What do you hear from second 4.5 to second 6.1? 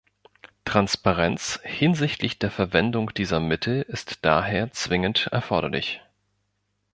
zwingend erforderlich.